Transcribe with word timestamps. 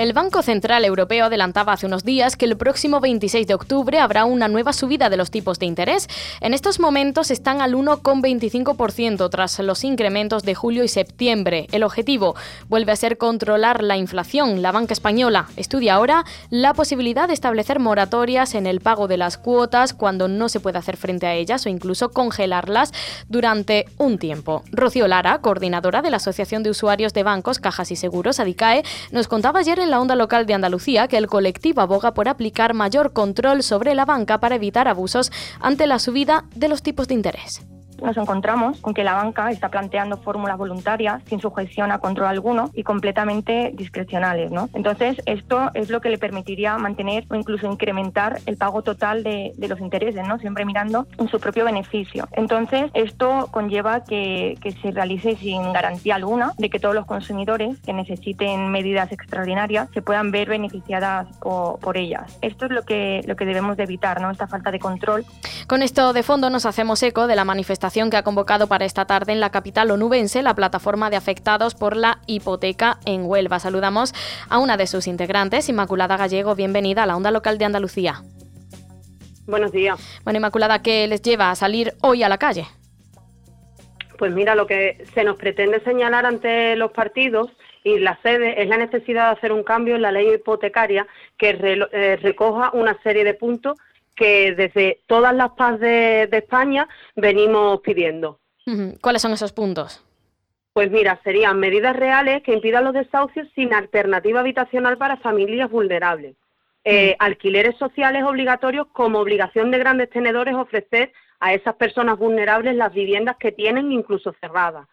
El 0.00 0.14
Banco 0.14 0.40
Central 0.40 0.86
Europeo 0.86 1.26
adelantaba 1.26 1.74
hace 1.74 1.84
unos 1.84 2.04
días 2.04 2.34
que 2.34 2.46
el 2.46 2.56
próximo 2.56 3.00
26 3.00 3.46
de 3.46 3.52
octubre 3.52 3.98
habrá 3.98 4.24
una 4.24 4.48
nueva 4.48 4.72
subida 4.72 5.10
de 5.10 5.18
los 5.18 5.30
tipos 5.30 5.58
de 5.58 5.66
interés. 5.66 6.08
En 6.40 6.54
estos 6.54 6.80
momentos 6.80 7.30
están 7.30 7.60
al 7.60 7.74
1,25% 7.74 9.28
tras 9.28 9.58
los 9.58 9.84
incrementos 9.84 10.42
de 10.42 10.54
julio 10.54 10.84
y 10.84 10.88
septiembre. 10.88 11.66
El 11.70 11.82
objetivo 11.82 12.34
vuelve 12.70 12.92
a 12.92 12.96
ser 12.96 13.18
controlar 13.18 13.82
la 13.82 13.98
inflación. 13.98 14.62
La 14.62 14.72
banca 14.72 14.94
española 14.94 15.48
estudia 15.58 15.96
ahora 15.96 16.24
la 16.48 16.72
posibilidad 16.72 17.28
de 17.28 17.34
establecer 17.34 17.78
moratorias 17.78 18.54
en 18.54 18.66
el 18.66 18.80
pago 18.80 19.06
de 19.06 19.18
las 19.18 19.36
cuotas 19.36 19.92
cuando 19.92 20.28
no 20.28 20.48
se 20.48 20.60
puede 20.60 20.78
hacer 20.78 20.96
frente 20.96 21.26
a 21.26 21.34
ellas 21.34 21.66
o 21.66 21.68
incluso 21.68 22.10
congelarlas 22.10 22.94
durante 23.28 23.84
un 23.98 24.16
tiempo. 24.16 24.62
Rocío 24.72 25.06
Lara, 25.08 25.42
coordinadora 25.42 26.00
de 26.00 26.08
la 26.08 26.16
Asociación 26.16 26.62
de 26.62 26.70
Usuarios 26.70 27.12
de 27.12 27.22
Bancos, 27.22 27.58
Cajas 27.58 27.90
y 27.90 27.96
Seguros, 27.96 28.40
ADICAE, 28.40 28.82
nos 29.10 29.28
contaba 29.28 29.60
ayer 29.60 29.78
en 29.78 29.89
la 29.90 30.00
onda 30.00 30.16
local 30.16 30.46
de 30.46 30.54
Andalucía 30.54 31.08
que 31.08 31.18
el 31.18 31.26
colectivo 31.26 31.82
aboga 31.82 32.14
por 32.14 32.28
aplicar 32.28 32.74
mayor 32.74 33.12
control 33.12 33.62
sobre 33.62 33.94
la 33.94 34.04
banca 34.04 34.40
para 34.40 34.54
evitar 34.54 34.88
abusos 34.88 35.30
ante 35.60 35.86
la 35.86 35.98
subida 35.98 36.44
de 36.54 36.68
los 36.68 36.82
tipos 36.82 37.08
de 37.08 37.14
interés 37.14 37.60
nos 38.02 38.16
encontramos 38.16 38.80
con 38.80 38.94
que 38.94 39.04
la 39.04 39.14
banca 39.14 39.50
está 39.50 39.68
planteando 39.68 40.16
fórmulas 40.18 40.58
voluntarias 40.58 41.22
sin 41.26 41.40
sujeción 41.40 41.92
a 41.92 41.98
control 41.98 42.28
alguno 42.28 42.70
y 42.74 42.82
completamente 42.82 43.72
discrecionales. 43.74 44.50
¿no? 44.50 44.68
Entonces, 44.74 45.20
esto 45.26 45.70
es 45.74 45.90
lo 45.90 46.00
que 46.00 46.08
le 46.08 46.18
permitiría 46.18 46.76
mantener 46.78 47.26
o 47.28 47.34
incluso 47.34 47.70
incrementar 47.70 48.40
el 48.46 48.56
pago 48.56 48.82
total 48.82 49.22
de, 49.22 49.52
los 49.68 49.80
intereses, 49.80 50.26
¿no? 50.26 50.38
siempre 50.38 50.64
mirando 50.64 51.06
en 51.18 51.28
su 51.28 51.38
propio 51.38 51.64
beneficio. 51.64 52.26
Entonces, 52.32 52.90
esto 52.94 53.48
conlleva 53.52 54.02
que, 54.04 54.58
se 54.82 54.90
realice 54.92 55.36
sin 55.36 55.72
garantía 55.72 56.14
alguna 56.14 56.52
de 56.56 56.70
que 56.70 56.78
todos 56.78 56.94
los 56.94 57.04
consumidores 57.04 57.78
que 57.80 57.92
necesiten 57.92 58.70
medidas 58.70 59.12
extraordinarias 59.12 59.88
se 59.92 60.00
puedan 60.00 60.30
ver 60.30 60.48
beneficiadas 60.48 61.26
o, 61.40 61.78
por 61.78 61.96
ellas. 61.96 62.38
Esto 62.40 62.66
es 62.66 62.70
lo 62.70 62.82
que, 62.82 63.22
lo 63.26 63.36
que 63.36 63.44
debemos 63.44 63.76
de 63.76 63.82
evitar, 63.82 64.20
¿no? 64.20 64.30
esta 64.30 64.46
falta 64.46 64.70
de 64.70 64.78
control. 64.78 65.24
Con 65.66 65.82
esto 65.82 66.12
de 66.12 66.22
fondo 66.22 66.50
nos 66.50 66.66
hacemos 66.66 67.02
eco 67.02 67.26
de 67.26 67.36
la 67.36 67.44
manifestación 67.44 67.89
que 67.92 68.16
ha 68.16 68.22
convocado 68.22 68.68
para 68.68 68.84
esta 68.84 69.04
tarde 69.04 69.32
en 69.32 69.40
la 69.40 69.50
capital 69.50 69.90
onubense 69.90 70.42
la 70.42 70.54
plataforma 70.54 71.10
de 71.10 71.16
afectados 71.16 71.74
por 71.74 71.96
la 71.96 72.20
hipoteca 72.26 72.98
en 73.04 73.24
Huelva. 73.24 73.58
Saludamos 73.58 74.14
a 74.48 74.58
una 74.58 74.76
de 74.76 74.86
sus 74.86 75.08
integrantes, 75.08 75.68
Inmaculada 75.68 76.16
Gallego. 76.16 76.54
Bienvenida 76.54 77.02
a 77.02 77.06
la 77.06 77.16
onda 77.16 77.32
local 77.32 77.58
de 77.58 77.64
Andalucía. 77.64 78.22
Buenos 79.46 79.72
días. 79.72 79.98
Bueno, 80.22 80.36
Inmaculada, 80.38 80.82
¿qué 80.82 81.08
les 81.08 81.20
lleva 81.20 81.50
a 81.50 81.56
salir 81.56 81.94
hoy 82.00 82.22
a 82.22 82.28
la 82.28 82.38
calle? 82.38 82.64
Pues 84.18 84.32
mira, 84.32 84.54
lo 84.54 84.68
que 84.68 85.04
se 85.12 85.24
nos 85.24 85.36
pretende 85.36 85.80
señalar 85.80 86.26
ante 86.26 86.76
los 86.76 86.92
partidos 86.92 87.50
y 87.82 87.98
la 87.98 88.20
sede 88.22 88.62
es 88.62 88.68
la 88.68 88.76
necesidad 88.76 89.26
de 89.26 89.38
hacer 89.38 89.50
un 89.50 89.64
cambio 89.64 89.96
en 89.96 90.02
la 90.02 90.12
ley 90.12 90.32
hipotecaria 90.32 91.08
que 91.36 91.58
eh, 91.92 92.16
recoja 92.22 92.70
una 92.72 92.96
serie 93.02 93.24
de 93.24 93.34
puntos 93.34 93.76
que 94.20 94.54
desde 94.54 95.00
todas 95.06 95.34
las 95.34 95.52
paz 95.52 95.80
de, 95.80 96.28
España 96.30 96.86
venimos 97.16 97.80
pidiendo. 97.80 98.38
¿Cuáles 99.00 99.22
son 99.22 99.32
esos 99.32 99.52
puntos? 99.52 100.04
Pues 100.74 100.90
mira, 100.90 101.18
serían 101.24 101.58
medidas 101.58 101.96
reales 101.96 102.42
que 102.42 102.52
impidan 102.52 102.84
los 102.84 102.92
desahucios 102.92 103.48
sin 103.54 103.72
alternativa 103.72 104.40
habitacional 104.40 104.98
para 104.98 105.16
familias 105.16 105.70
vulnerables. 105.70 106.36
Eh, 106.84 107.16
alquileres 107.18 107.76
sociales 107.78 108.22
obligatorios 108.22 108.88
como 108.92 109.20
obligación 109.20 109.70
de 109.70 109.78
grandes 109.78 110.10
tenedores 110.10 110.54
ofrecer 110.54 111.12
a 111.40 111.54
esas 111.54 111.76
personas 111.76 112.18
vulnerables 112.18 112.76
las 112.76 112.92
viviendas 112.92 113.36
que 113.38 113.52
tienen 113.52 113.90
incluso 113.90 114.34
cerradas. 114.38 114.86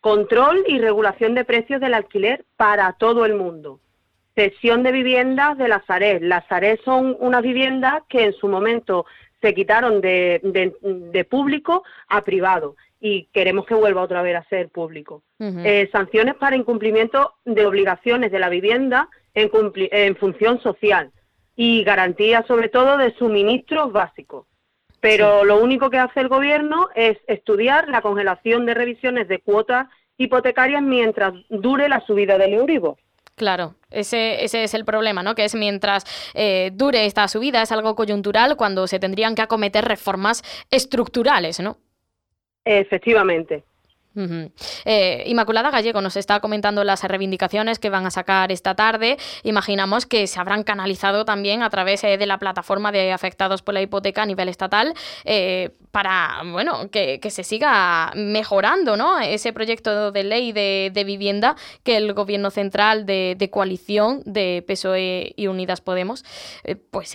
Control 0.00 0.64
y 0.66 0.78
regulación 0.78 1.34
de 1.34 1.44
precios 1.44 1.82
del 1.82 1.92
alquiler 1.92 2.46
para 2.56 2.94
todo 2.94 3.26
el 3.26 3.34
mundo. 3.34 3.78
Cesión 4.40 4.82
de 4.82 4.90
viviendas 4.90 5.58
de 5.58 5.68
las 5.68 5.82
ARES. 5.86 6.22
Las 6.22 6.50
ARES 6.50 6.80
son 6.82 7.14
unas 7.20 7.42
viviendas 7.42 8.04
que 8.08 8.24
en 8.24 8.32
su 8.32 8.48
momento 8.48 9.04
se 9.42 9.52
quitaron 9.52 10.00
de, 10.00 11.26
público 11.28 11.84
a 12.08 12.22
privado 12.22 12.74
y 12.98 13.26
queremos 13.34 13.66
que 13.66 13.74
vuelva 13.74 14.00
otra 14.00 14.22
vez 14.22 14.36
a 14.36 14.44
ser 14.44 14.70
público. 14.70 15.22
Eh, 15.38 15.90
sanciones 15.92 16.36
para 16.36 16.56
incumplimiento 16.56 17.34
de 17.44 17.66
obligaciones 17.66 18.32
de 18.32 18.38
la 18.38 18.48
vivienda 18.48 19.10
en, 19.34 19.50
en 19.74 20.16
función 20.16 20.58
social 20.62 21.10
y 21.54 21.84
garantías 21.84 22.46
sobre 22.46 22.70
todo 22.70 22.96
de 22.96 23.12
suministros 23.16 23.92
básicos. 23.92 24.46
Pero 25.00 25.44
lo 25.44 25.62
único 25.62 25.90
que 25.90 25.98
hace 25.98 26.20
el 26.20 26.28
gobierno 26.28 26.88
es 26.94 27.18
estudiar 27.26 27.90
la 27.90 28.00
congelación 28.00 28.64
de 28.64 28.72
revisiones 28.72 29.28
de 29.28 29.40
cuotas 29.40 29.88
hipotecarias 30.16 30.82
mientras 30.82 31.34
dure 31.50 31.90
la 31.90 32.00
subida 32.06 32.38
del 32.38 32.54
Euribor. 32.54 32.96
Claro, 33.40 33.74
ese, 33.90 34.44
ese 34.44 34.64
es 34.64 34.74
el 34.74 34.84
problema, 34.84 35.22
¿no? 35.22 35.34
Que 35.34 35.46
es 35.46 35.54
mientras 35.54 36.04
eh, 36.34 36.72
dure 36.74 37.06
esta 37.06 37.26
subida, 37.26 37.62
es 37.62 37.72
algo 37.72 37.94
coyuntural 37.94 38.54
cuando 38.58 38.86
se 38.86 38.98
tendrían 38.98 39.34
que 39.34 39.40
acometer 39.40 39.86
reformas 39.86 40.42
estructurales, 40.70 41.58
¿no? 41.58 41.78
Efectivamente. 42.66 43.64
Eh, 44.16 45.24
Inmaculada 45.26 45.70
Gallego 45.70 46.00
nos 46.00 46.16
está 46.16 46.40
comentando 46.40 46.82
las 46.82 47.04
reivindicaciones 47.04 47.78
que 47.78 47.90
van 47.90 48.06
a 48.06 48.10
sacar 48.10 48.50
esta 48.50 48.74
tarde. 48.74 49.18
Imaginamos 49.44 50.06
que 50.06 50.26
se 50.26 50.40
habrán 50.40 50.64
canalizado 50.64 51.24
también 51.24 51.62
a 51.62 51.70
través 51.70 52.02
eh, 52.04 52.18
de 52.18 52.26
la 52.26 52.38
plataforma 52.38 52.90
de 52.90 53.12
afectados 53.12 53.62
por 53.62 53.74
la 53.74 53.82
hipoteca 53.82 54.22
a 54.22 54.26
nivel 54.26 54.48
estatal 54.48 54.94
eh, 55.24 55.70
para 55.92 56.42
bueno 56.44 56.90
que, 56.90 57.20
se 57.30 57.44
siga 57.44 58.10
mejorando 58.16 58.96
¿no? 58.96 59.20
ese 59.20 59.52
proyecto 59.52 60.10
de 60.10 60.24
ley 60.24 60.52
de, 60.52 61.02
vivienda 61.06 61.54
que 61.84 61.96
el 61.96 62.12
gobierno 62.12 62.50
central 62.50 63.06
de, 63.06 63.48
coalición 63.52 64.22
de 64.26 64.64
PSOE 64.66 65.32
y 65.36 65.46
Unidas 65.46 65.80
Podemos 65.80 66.24
pues 66.90 67.14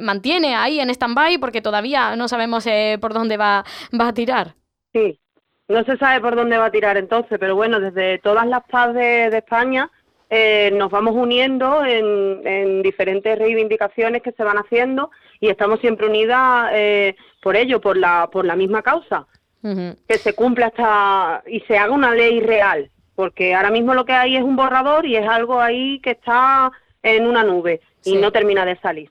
mantiene 0.00 0.54
ahí 0.56 0.80
en 0.80 0.90
stand-by 0.90 1.38
porque 1.38 1.62
todavía 1.62 2.16
no 2.16 2.28
sabemos 2.28 2.66
por 3.00 3.14
dónde 3.14 3.36
va, 3.36 3.64
va 3.98 4.08
a 4.08 4.14
tirar. 4.14 4.54
Sí, 4.92 5.20
no 5.68 5.84
se 5.84 5.96
sabe 5.98 6.20
por 6.20 6.34
dónde 6.34 6.58
va 6.58 6.66
a 6.66 6.70
tirar 6.70 6.96
entonces, 6.96 7.38
pero 7.38 7.54
bueno, 7.54 7.78
desde 7.78 8.18
todas 8.18 8.46
las 8.46 8.64
paz 8.64 8.94
de, 8.94 9.26
España 9.26 9.90
eh, 10.30 10.70
nos 10.72 10.90
vamos 10.90 11.14
uniendo 11.14 11.84
en, 11.84 12.82
diferentes 12.82 13.38
reivindicaciones 13.38 14.22
que 14.22 14.32
se 14.32 14.44
van 14.44 14.56
haciendo 14.56 15.10
y 15.40 15.48
estamos 15.48 15.80
siempre 15.80 16.06
unidas 16.06 16.70
eh, 16.72 17.16
por 17.42 17.56
ello, 17.56 17.80
por 17.80 17.96
la, 17.96 18.28
por 18.32 18.44
la 18.44 18.56
misma 18.56 18.82
causa. 18.82 19.26
Que 19.60 20.18
se 20.18 20.34
cumpla 20.34 20.66
hasta 20.66 21.42
y 21.46 21.60
se 21.60 21.76
haga 21.76 21.92
una 21.92 22.14
ley 22.14 22.40
real, 22.40 22.90
porque 23.14 23.54
ahora 23.54 23.70
mismo 23.70 23.92
lo 23.92 24.06
que 24.06 24.12
hay 24.12 24.36
es 24.36 24.42
un 24.42 24.56
borrador 24.56 25.04
y 25.04 25.16
es 25.16 25.28
algo 25.28 25.60
ahí 25.60 26.00
que 26.00 26.12
está 26.12 26.70
en 27.02 27.26
una 27.26 27.44
nube 27.44 27.80
y 28.04 28.16
no 28.16 28.32
termina 28.32 28.64
de 28.64 28.76
salir. 28.76 29.10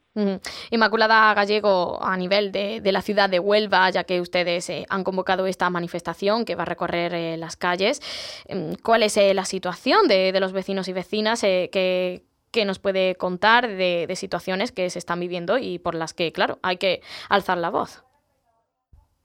Inmaculada 0.72 1.34
Gallego, 1.34 2.00
a 2.02 2.18
nivel 2.18 2.52
de, 2.52 2.82
la 2.84 3.02
ciudad 3.02 3.30
de 3.30 3.40
Huelva, 3.40 3.90
ya 3.90 4.04
que 4.04 4.22
ustedes 4.22 4.70
eh, 4.70 4.86
han 4.90 5.04
convocado 5.04 5.46
esta 5.46 5.70
manifestación 5.70 6.46
que 6.46 6.56
va 6.56 6.64
a 6.64 6.66
recorrer 6.66 7.14
eh, 7.14 7.38
las 7.38 7.56
calles, 7.56 8.02
em, 8.48 8.76
¿cuál 8.84 9.04
es 9.04 9.18
eh, 9.18 9.34
la 9.34 9.46
situación 9.46 10.08
de, 10.08 10.38
los 10.40 10.54
vecinos 10.54 10.88
y 10.88 10.94
vecinas 10.94 11.42
que, 11.42 12.24
nos 12.66 12.80
puede 12.80 13.14
contar 13.14 13.68
de, 13.68 14.12
situaciones 14.16 14.72
que 14.72 14.90
se 14.90 14.98
están 14.98 15.20
viviendo 15.20 15.60
y 15.60 15.78
por 15.78 15.94
las 15.94 16.16
que, 16.16 16.32
claro, 16.32 16.58
hay 16.64 16.78
que 16.78 17.02
alzar 17.30 17.60
la 17.60 17.70
voz? 17.70 18.04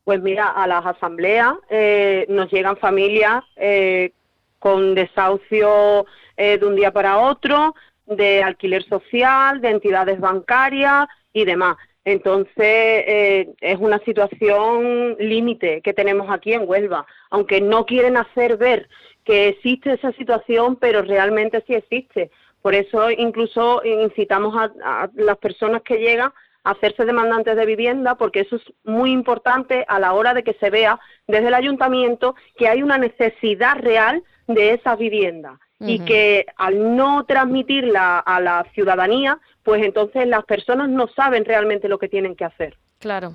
Pues 0.04 0.20
mira, 0.20 0.48
a 0.48 0.66
las 0.66 0.84
asambleas 0.84 1.54
nos 2.28 2.50
llegan 2.52 2.76
familias 2.76 3.42
con 4.58 4.94
desahucio 4.94 6.04
de 6.36 6.60
un 6.62 6.76
día 6.76 6.90
para 6.90 7.20
otro, 7.20 7.74
de 8.16 8.42
alquiler 8.42 8.84
social, 8.84 9.60
de 9.60 9.70
entidades 9.70 10.20
bancarias 10.20 11.06
y 11.32 11.44
demás. 11.44 11.76
Entonces, 12.04 12.54
eh, 12.58 13.54
es 13.60 13.78
una 13.78 13.98
situación 14.00 15.16
límite 15.20 15.80
que 15.82 15.94
tenemos 15.94 16.28
aquí 16.30 16.52
en 16.52 16.68
Huelva, 16.68 17.06
aunque 17.30 17.60
no 17.60 17.86
quieren 17.86 18.16
hacer 18.16 18.56
ver 18.56 18.88
que 19.24 19.48
existe 19.48 19.92
esa 19.92 20.12
situación, 20.12 20.76
pero 20.76 21.02
realmente 21.02 21.62
sí 21.66 21.74
existe. 21.74 22.30
Por 22.60 22.74
eso 22.74 23.10
incluso 23.10 23.82
incitamos 23.84 24.54
a, 24.56 25.10
las 25.14 25.38
personas 25.38 25.82
que 25.82 25.98
llegan 25.98 26.32
a 26.64 26.70
hacerse 26.70 27.04
demandantes 27.04 27.56
de 27.56 27.66
vivienda, 27.66 28.16
porque 28.16 28.40
eso 28.40 28.56
es 28.56 28.62
muy 28.84 29.12
importante 29.12 29.84
a 29.86 30.00
la 30.00 30.12
hora 30.12 30.34
de 30.34 30.42
que 30.42 30.54
se 30.54 30.70
vea 30.70 30.98
desde 31.28 31.48
el 31.48 31.54
ayuntamiento 31.54 32.34
que 32.56 32.68
hay 32.68 32.82
una 32.82 32.98
necesidad 32.98 33.76
real 33.76 34.22
de 34.48 34.74
esas 34.74 34.98
viviendas 34.98 35.58
y 35.86 35.98
que 36.00 36.46
al 36.56 36.96
no 36.96 37.24
transmitirla 37.24 38.18
a 38.20 38.40
la 38.40 38.64
ciudadanía, 38.74 39.38
pues 39.62 39.84
entonces 39.84 40.26
las 40.26 40.44
personas 40.44 40.88
no 40.88 41.08
saben 41.08 41.44
realmente 41.44 41.88
lo 41.88 41.98
que 41.98 42.08
tienen 42.08 42.34
que 42.34 42.44
hacer. 42.44 42.76
Claro. 43.02 43.34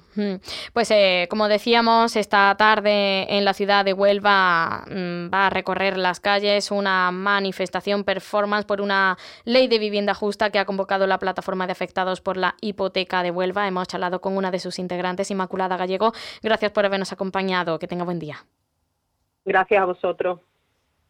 Pues 0.71 0.91
eh, 0.91 1.27
como 1.29 1.49
decíamos, 1.49 2.15
esta 2.15 2.55
tarde 2.57 3.35
en 3.37 3.43
la 3.43 3.53
ciudad 3.53 3.83
de 3.83 3.91
Huelva 3.91 4.85
mm, 4.87 5.29
va 5.29 5.47
a 5.47 5.49
recorrer 5.49 5.97
las 5.97 6.21
calles 6.21 6.71
una 6.71 7.11
manifestación 7.11 8.05
performance 8.05 8.65
por 8.65 8.79
una 8.79 9.17
ley 9.43 9.67
de 9.67 9.77
vivienda 9.77 10.13
justa 10.13 10.51
que 10.51 10.59
ha 10.59 10.63
convocado 10.63 11.05
la 11.05 11.19
plataforma 11.19 11.65
de 11.65 11.73
afectados 11.73 12.21
por 12.21 12.37
la 12.37 12.55
hipoteca 12.61 13.23
de 13.23 13.31
Huelva. 13.31 13.67
Hemos 13.67 13.89
charlado 13.89 14.21
con 14.21 14.37
una 14.37 14.51
de 14.51 14.59
sus 14.59 14.79
integrantes, 14.79 15.31
Inmaculada 15.31 15.75
Gallego. 15.75 16.13
Gracias 16.41 16.71
por 16.71 16.85
habernos 16.85 17.11
acompañado. 17.11 17.77
Que 17.77 17.87
tenga 17.87 18.05
buen 18.05 18.19
día. 18.19 18.37
Gracias 19.43 19.81
a 19.81 19.85
vosotros. 19.85 20.39